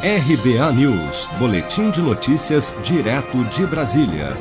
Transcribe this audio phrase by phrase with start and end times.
[0.00, 4.36] RBA News, Boletim de Notícias, direto de Brasília.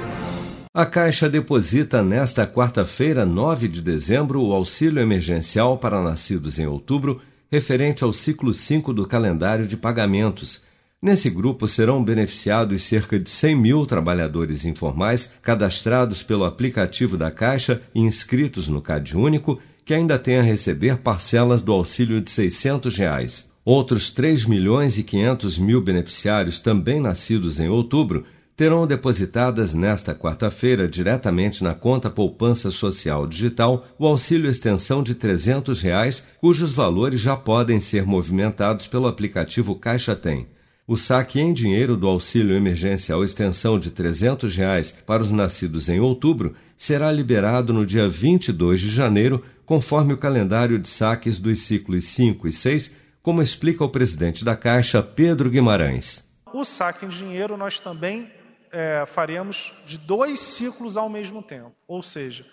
[0.71, 7.19] A Caixa deposita nesta quarta-feira, 9 de dezembro, o auxílio emergencial para nascidos em outubro,
[7.51, 10.61] referente ao ciclo 5 do calendário de pagamentos.
[11.01, 17.81] Nesse grupo serão beneficiados cerca de 100 mil trabalhadores informais cadastrados pelo aplicativo da Caixa
[17.95, 22.95] e inscritos no CAD Único, que ainda têm a receber parcelas do auxílio de 600
[22.95, 23.56] reais.
[23.69, 28.23] Outros 3 milhões e 500 mil beneficiários, também nascidos em outubro,
[28.55, 35.81] terão depositadas nesta quarta-feira diretamente na conta Poupança Social Digital o auxílio extensão de 300
[35.81, 40.47] reais, cujos valores já podem ser movimentados pelo aplicativo Caixa Tem.
[40.87, 45.99] O saque em dinheiro do auxílio emergencial extensão de 300 reais para os nascidos em
[45.99, 52.05] outubro será liberado no dia 22 de janeiro, conforme o calendário de saques dos ciclos
[52.05, 56.23] 5 e 6 como explica o presidente da Caixa, Pedro Guimarães.
[56.53, 58.31] O saque em dinheiro nós também
[58.71, 61.75] é, faremos de dois ciclos ao mesmo tempo.
[61.85, 62.45] Ou seja,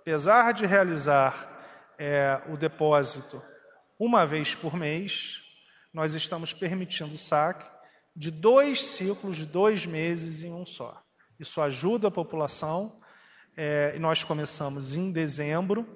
[0.00, 3.42] apesar de realizar é, o depósito
[3.98, 5.42] uma vez por mês,
[5.92, 7.66] nós estamos permitindo o saque
[8.16, 10.98] de dois ciclos de dois meses em um só.
[11.38, 12.98] Isso ajuda a população.
[13.54, 15.86] É, nós começamos em dezembro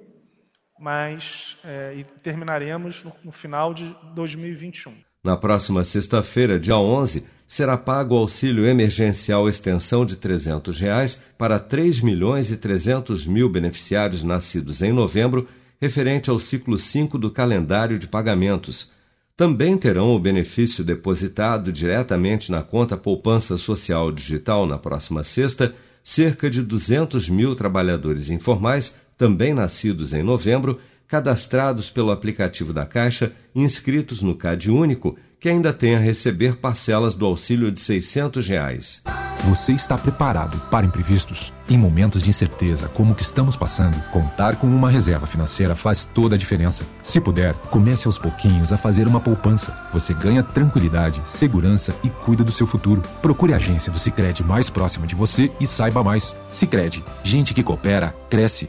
[0.79, 4.95] mas é, e terminaremos no, no, final de 2021.
[5.25, 11.59] Na próxima sexta-feira, dia 11, será pago o auxílio emergencial extensão de 300 reais para
[11.59, 15.49] 3 milhões e 300 mil beneficiários nascidos em novembro,
[15.81, 18.91] referente ao ciclo 5 do calendário de pagamentos.
[19.37, 25.75] Também terão o benefício depositado diretamente na conta Poupança Social Digital na próxima sexta
[26.07, 30.78] cerca de 200 mil trabalhadores informais também nascidos em novembro,
[31.09, 37.14] cadastrados pelo aplicativo da Caixa, inscritos no CAD Único, que ainda tem a receber parcelas
[37.14, 39.03] do auxílio de 600 reais.
[39.44, 41.53] Você está preparado para imprevistos?
[41.69, 46.05] Em momentos de incerteza como o que estamos passando, contar com uma reserva financeira faz
[46.05, 46.84] toda a diferença.
[47.00, 49.76] Se puder, comece aos pouquinhos a fazer uma poupança.
[49.93, 53.03] Você ganha tranquilidade, segurança e cuida do seu futuro.
[53.22, 56.34] Procure a agência do Sicredi mais próxima de você e saiba mais.
[56.50, 58.69] Sicredi, gente que coopera cresce